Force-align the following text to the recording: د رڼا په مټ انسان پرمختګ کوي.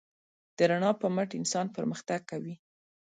د 0.57 0.59
رڼا 0.69 0.91
په 1.01 1.07
مټ 1.15 1.29
انسان 1.39 1.65
پرمختګ 1.75 2.19
کوي. 2.31 2.55